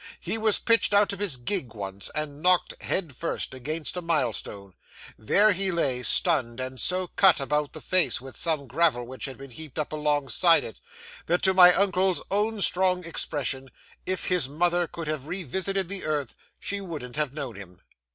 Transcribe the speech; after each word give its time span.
He 0.19 0.35
was 0.39 0.57
pitched 0.57 0.95
out 0.95 1.13
of 1.13 1.19
his 1.19 1.37
gig 1.37 1.75
once, 1.75 2.09
and 2.15 2.41
knocked, 2.41 2.81
head 2.81 3.15
first, 3.15 3.53
against 3.53 3.95
a 3.95 4.01
milestone. 4.01 4.73
There 5.15 5.51
he 5.51 5.71
lay, 5.71 6.01
stunned, 6.01 6.59
and 6.59 6.81
so 6.81 7.05
cut 7.05 7.39
about 7.39 7.73
the 7.73 7.81
face 7.81 8.19
with 8.19 8.35
some 8.35 8.65
gravel 8.65 9.05
which 9.05 9.25
had 9.25 9.37
been 9.37 9.51
heaped 9.51 9.77
up 9.77 9.91
alongside 9.93 10.63
it, 10.63 10.81
that, 11.27 11.43
to 11.43 11.51
use 11.51 11.55
my 11.55 11.71
uncle's 11.75 12.23
own 12.31 12.61
strong 12.61 13.03
expression, 13.05 13.69
if 14.07 14.25
his 14.25 14.49
mother 14.49 14.87
could 14.87 15.07
have 15.07 15.27
revisited 15.27 15.87
the 15.87 16.03
earth, 16.03 16.33
she 16.59 16.81
wouldn't 16.81 17.15
have 17.17 17.31
known 17.35 17.55
him. 17.55 17.79